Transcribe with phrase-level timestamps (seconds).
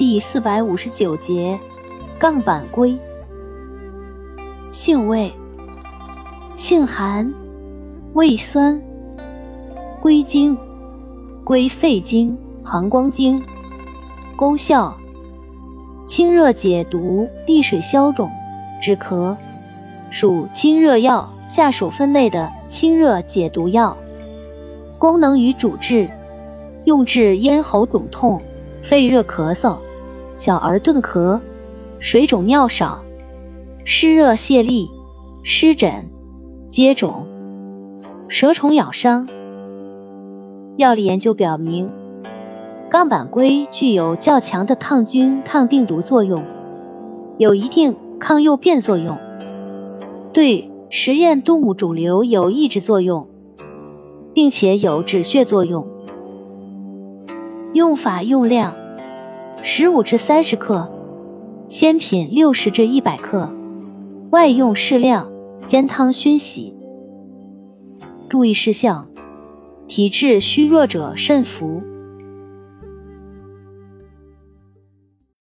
[0.00, 1.60] 第四百五十九节，
[2.18, 2.96] 杠板龟。
[4.70, 5.30] 性味：
[6.54, 7.30] 性寒，
[8.14, 8.80] 胃酸。
[10.00, 10.56] 归经：
[11.44, 12.34] 归肺经、
[12.64, 13.42] 膀胱经。
[14.36, 14.96] 功效：
[16.06, 18.30] 清热解毒、利水消肿、
[18.80, 19.36] 止咳。
[20.10, 23.94] 属清热药下属分类的清热解毒药。
[24.98, 26.08] 功能与主治：
[26.86, 28.40] 用治咽喉肿痛、
[28.82, 29.76] 肺热咳嗽。
[30.40, 31.38] 小儿顿咳、
[31.98, 33.00] 水肿尿少、
[33.84, 34.88] 湿热泄痢、
[35.42, 36.08] 湿疹、
[36.66, 37.26] 疖肿、
[38.26, 39.28] 蛇虫咬伤。
[40.78, 41.90] 药理研究表明，
[42.88, 46.42] 钢板龟具有较强的抗菌、抗病毒作用，
[47.36, 49.18] 有一定抗诱变作用，
[50.32, 53.28] 对实验动物肿瘤有抑制作用，
[54.32, 55.86] 并且有止血作用。
[57.74, 58.79] 用法用量。
[59.62, 60.90] 十五至三十克，
[61.68, 63.50] 鲜品六十至一百克，
[64.30, 65.30] 外用适量，
[65.64, 66.74] 煎汤熏洗。
[68.28, 69.06] 注意事项：
[69.86, 71.82] 体质虚弱者慎服。